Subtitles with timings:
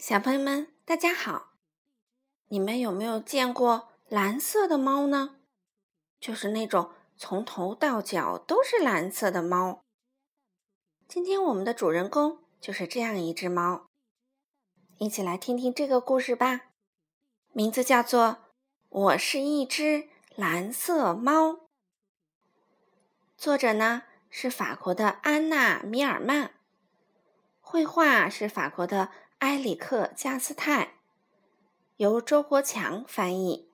[0.00, 1.52] 小朋友们，大家好！
[2.48, 5.36] 你们有没有见过蓝色的猫呢？
[6.18, 9.82] 就是那种从头到脚都是蓝色的猫。
[11.06, 13.88] 今天我们的主人公就是这样一只猫，
[14.96, 16.70] 一起来听听这个故事吧。
[17.52, 18.24] 名字叫做
[18.88, 21.48] 《我是一只蓝色猫》，
[23.36, 26.54] 作者呢是法国的安娜·米尔曼，
[27.60, 29.10] 绘画是法国的。
[29.40, 30.96] 埃里克·加斯泰，
[31.96, 33.70] 由周国强翻译。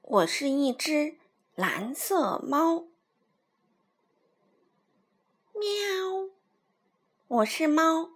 [0.00, 1.18] 我是一只
[1.54, 2.86] 蓝色猫，
[5.52, 6.30] 喵！
[7.26, 8.12] 我是猫，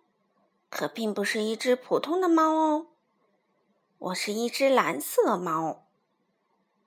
[0.70, 2.86] 可并不是一只普通的猫哦。
[3.98, 5.86] 我是一只蓝色猫，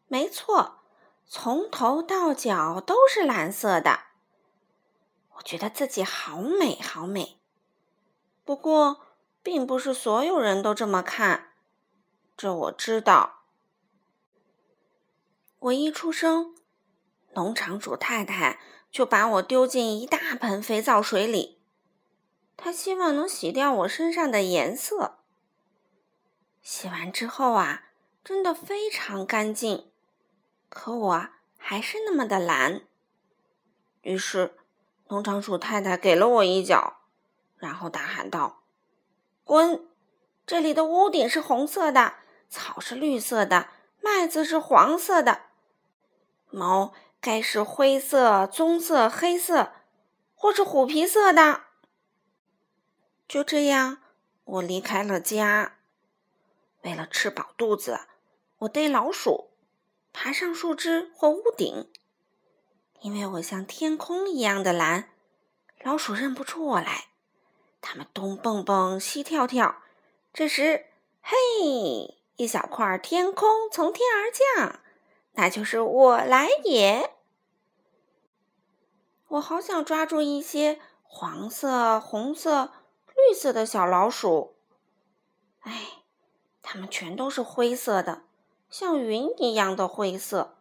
[0.08, 0.80] 没错，
[1.28, 4.06] 从头到脚都是蓝色的。
[5.36, 7.40] 我觉得自己好美，好美。
[8.46, 9.02] 不过，
[9.42, 11.54] 并不是所有人都这么看，
[12.38, 13.42] 这我知道。
[15.58, 16.56] 我一出生，
[17.34, 18.60] 农场主太太
[18.92, 21.60] 就把我丢进一大盆肥皂水里，
[22.56, 25.18] 她希望能洗掉我身上的颜色。
[26.62, 27.86] 洗完之后啊，
[28.24, 29.92] 真的非常干净，
[30.70, 32.82] 可我还是那么的蓝。
[34.04, 34.56] 于是，
[35.08, 37.00] 农场主太太给了我一脚。
[37.58, 38.64] 然后大喊道
[39.44, 39.88] ：“滚！
[40.46, 42.14] 这里的屋顶是红色的，
[42.50, 43.70] 草是绿色的，
[44.02, 45.42] 麦子是黄色的，
[46.52, 49.72] 猫该是灰色、棕色、黑色，
[50.36, 51.62] 或是虎皮色的。”
[53.28, 53.98] 就这样，
[54.44, 55.78] 我离开了家。
[56.84, 58.02] 为了吃饱肚子，
[58.60, 59.50] 我逮老鼠，
[60.14, 61.92] 爬上树枝或屋顶。
[63.02, 65.10] 因为我像天空一样的蓝，
[65.82, 67.06] 老鼠认不出我来。
[67.88, 69.84] 它们东蹦蹦，西跳跳。
[70.34, 70.88] 这时，
[71.22, 74.80] 嘿，一小块天空从天而降，
[75.34, 77.12] 那就是我来也。
[79.28, 82.72] 我好想抓住一些黄色、红色、
[83.16, 84.56] 绿色的小老鼠。
[85.60, 86.02] 哎，
[86.64, 88.24] 它们全都是灰色的，
[88.68, 90.58] 像云一样的灰色，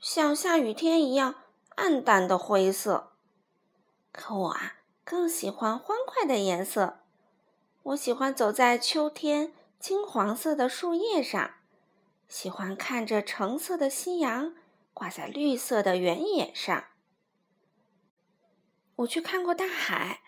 [0.00, 1.36] 像下雨天一样
[1.76, 3.12] 暗淡的灰色。
[4.10, 4.72] 可我啊。
[5.06, 6.98] 更喜欢欢快的颜色。
[7.84, 11.52] 我喜欢走在秋天金黄色的树叶上，
[12.26, 14.56] 喜欢看着橙色的夕阳
[14.92, 16.86] 挂在绿色的原野上。
[18.96, 20.22] 我去看过大海，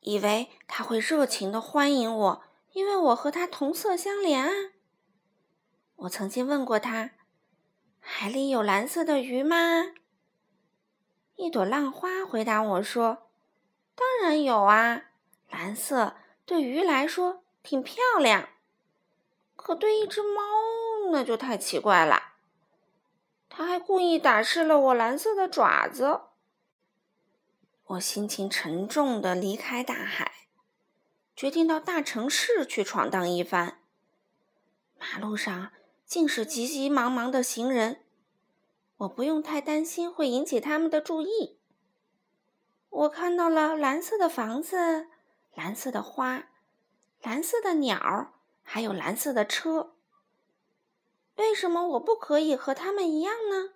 [0.00, 2.42] 以为他会热情的欢迎我，
[2.72, 4.52] 因为我和他同色相连啊。
[5.96, 7.12] 我曾经问过他
[7.98, 9.94] ：“海里有蓝色的鱼吗？”
[11.36, 13.28] 一朵浪花回答我说
[13.94, 15.10] ：“当然有啊，
[15.50, 18.48] 蓝色对鱼来说挺漂亮，
[19.56, 20.40] 可对一只猫
[21.10, 22.34] 那就太奇怪了。”
[23.50, 26.22] 他还故意打湿了我蓝色的爪子。
[27.86, 30.32] 我心情沉重的离开大海，
[31.36, 33.80] 决定到大城市去闯荡一番。
[34.98, 35.70] 马路上
[36.06, 38.03] 尽是急急忙忙的行人。
[38.98, 41.58] 我不用太担心会引起他们的注意。
[42.88, 45.08] 我看到了蓝色的房子、
[45.54, 46.48] 蓝色的花、
[47.20, 48.32] 蓝色的鸟，
[48.62, 49.94] 还有蓝色的车。
[51.36, 53.70] 为什么我不可以和他们一样呢？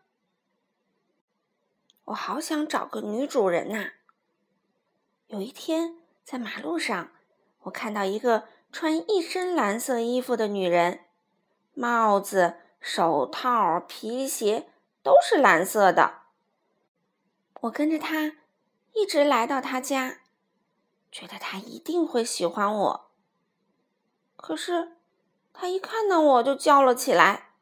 [2.04, 3.94] 我好想找个女主人呐！
[5.26, 7.10] 有一天，在马路上，
[7.62, 11.00] 我看到一个穿一身蓝色衣服的女人，
[11.74, 14.70] 帽子、手套、皮鞋。
[15.08, 16.24] 都是蓝色的。
[17.62, 18.36] 我跟着他
[18.92, 20.18] 一直来到他家，
[21.10, 23.10] 觉得他一定会喜欢我。
[24.36, 24.98] 可是
[25.54, 27.54] 他一看到我就叫了起来：“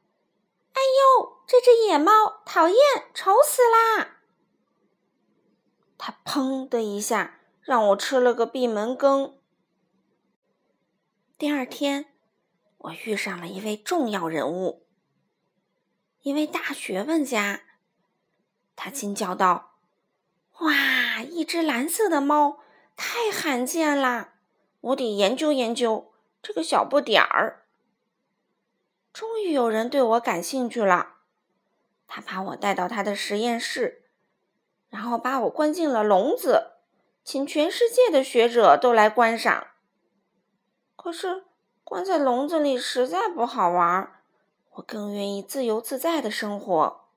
[0.74, 2.78] 哎呦，这只野猫，讨厌，
[3.14, 4.16] 丑死啦！”
[5.96, 9.38] 他砰的一下让我吃了个闭门羹。
[11.38, 12.06] 第二天，
[12.78, 14.85] 我遇上了一位重要人物。
[16.26, 17.60] 一位大学问家，
[18.74, 19.76] 他惊叫道
[20.58, 22.58] ：“哇，一只蓝色的猫，
[22.96, 24.32] 太罕见啦！
[24.80, 26.12] 我得研究研究
[26.42, 27.68] 这个小不点儿。”
[29.14, 31.18] 终于有人对我感兴趣了，
[32.08, 34.02] 他把我带到他的实验室，
[34.88, 36.72] 然后把我关进了笼子，
[37.22, 39.68] 请全世界的学者都来观赏。
[40.96, 41.44] 可是
[41.84, 44.15] 关在笼子里实在不好玩。
[44.76, 47.08] 我更愿意自由自在的生活。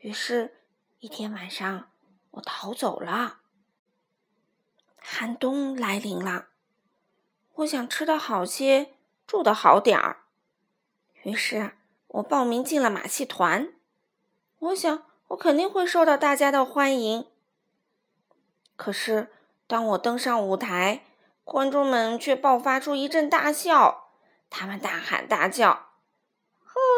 [0.00, 0.56] 于是，
[1.00, 1.90] 一天晚上，
[2.32, 3.40] 我逃走了。
[4.96, 6.46] 寒冬来临了，
[7.56, 8.94] 我想吃的好些，
[9.26, 10.22] 住的好点儿。
[11.24, 11.72] 于是
[12.08, 13.72] 我报名进了马戏团。
[14.58, 17.26] 我想我肯定会受到大家的欢迎。
[18.76, 19.30] 可是
[19.66, 21.04] 当我登上舞台，
[21.44, 24.08] 观众们却爆发出一阵大笑，
[24.48, 25.90] 他们大喊大叫：“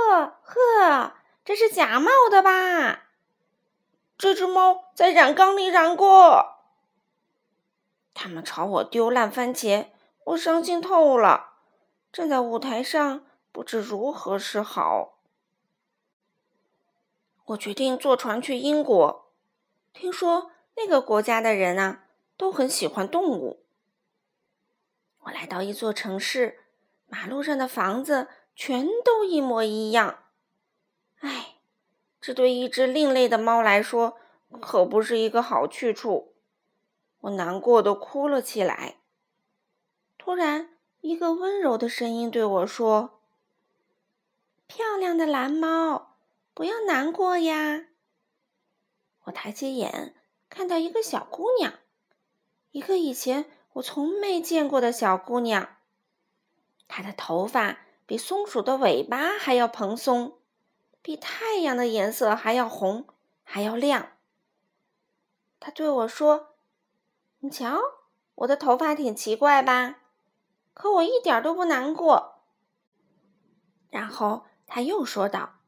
[0.05, 1.15] 呵呵，
[1.45, 3.05] 这是假冒的吧？
[4.17, 6.59] 这只猫在染缸里染过。”
[8.15, 9.89] 他们朝我丢烂番茄，
[10.25, 11.55] 我伤心透了，
[12.13, 15.19] 站在舞台上不知如何是好。
[17.47, 19.33] 我决定坐船去英国，
[19.93, 22.05] 听说那个国家的人啊
[22.37, 23.65] 都很喜欢动物。
[25.25, 26.61] 我来到一座城市，
[27.07, 30.25] 马路上的房子全都一模一样。
[31.21, 31.57] 唉，
[32.21, 34.17] 这对一只另类的猫来说
[34.61, 36.35] 可不是一个好去处。
[37.21, 38.99] 我难过的哭了起来。
[40.19, 43.21] 突然，一个温柔的声音对我说
[44.67, 46.17] ：“漂亮的蓝猫，
[46.55, 47.87] 不要难过呀。”
[49.25, 50.15] 我抬起眼，
[50.49, 51.75] 看到一个小姑娘，
[52.71, 53.47] 一个以前。
[53.75, 55.79] 我从没见过的小姑娘，
[56.87, 60.39] 她的头发比松鼠的尾巴还要蓬松，
[61.03, 63.07] 比太阳的颜色还要红，
[63.43, 64.13] 还要亮。
[65.59, 66.57] 他对我说
[67.41, 67.79] ：“你瞧，
[68.35, 70.01] 我的头发挺奇怪吧？
[70.73, 72.43] 可我一点都不难过。”
[73.91, 75.61] 然后他又说道：“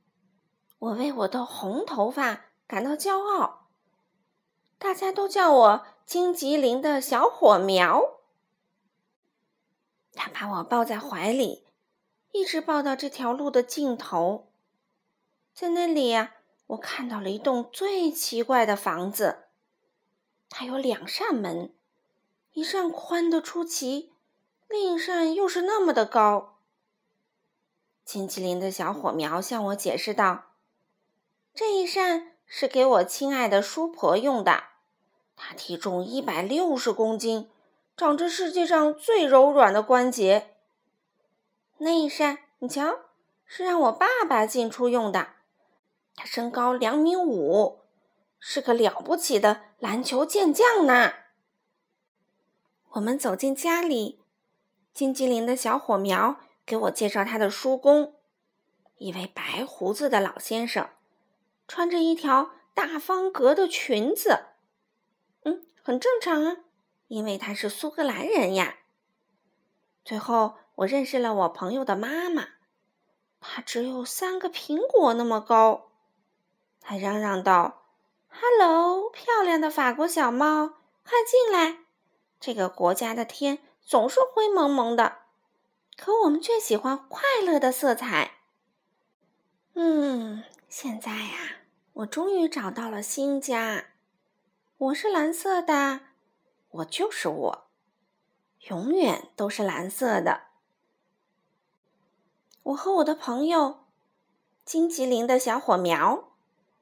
[0.79, 3.69] 我为我的红头发感到骄傲，
[4.79, 8.21] 大家都叫我。”荆棘林的小火苗，
[10.12, 11.66] 他把我抱在怀里，
[12.37, 14.53] 一直抱到这条路的尽头。
[15.55, 16.35] 在那里呀，
[16.67, 19.44] 我看到了一栋最奇怪的房子。
[20.50, 21.73] 它有两扇门，
[22.53, 24.12] 一扇宽的出奇，
[24.69, 26.59] 另一扇又是那么的高。
[28.05, 30.44] 荆棘林的小火苗向我解释道
[31.55, 34.65] ：“这一扇是给我亲爱的叔婆用的。”
[35.35, 37.50] 她体重一百六十公斤，
[37.97, 40.56] 长着世界上最柔软的关节。
[41.78, 43.00] 那一扇，你瞧，
[43.44, 45.34] 是让我爸爸进出用的。
[46.14, 47.81] 他身高两米五，
[48.38, 51.12] 是个了不起的篮球健将呢。
[52.93, 54.20] 我们走进家里，
[54.94, 58.14] 金吉林的小火苗给我介绍他的叔公，
[58.96, 60.88] 一位白胡子的老先生，
[61.69, 64.46] 穿着一条大方格的裙子。
[65.43, 66.56] 嗯很正常啊，
[67.08, 68.78] 因为他是苏格兰人呀。
[70.02, 72.49] 最后，我认识了我朋友的妈妈，
[73.40, 75.93] 她只有三个苹果那么高。
[76.81, 77.84] 她嚷嚷道
[78.28, 81.78] ：“Hello，漂亮的法国小猫，快进来！
[82.38, 85.20] 这个国家的天总是灰蒙蒙的，
[85.96, 88.32] 可我们却喜欢快乐的色彩。”
[89.73, 91.62] 嗯，现在呀，
[91.94, 93.87] 我终于找到了新家。
[94.76, 96.00] 我是蓝色的，
[96.69, 97.70] 我就是我，
[98.69, 100.43] 永远都是蓝色的。
[102.67, 103.85] 我和我的朋友
[104.65, 106.33] 金吉林的小火苗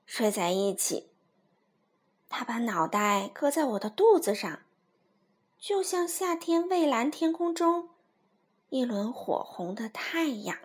[0.07, 1.11] 睡在一起，
[2.31, 4.61] 他把脑袋搁在我的肚子上，
[5.59, 7.91] 就像夏天蔚蓝天空中
[8.70, 10.56] 一轮火红的太阳。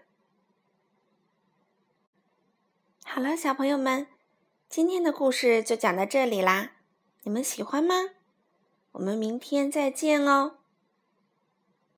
[3.03, 4.07] 好了，小朋友们，
[4.69, 6.77] 今天的故事就讲到这里啦。
[7.23, 7.95] 你们喜欢吗？
[8.93, 10.58] 我们明天再见哦。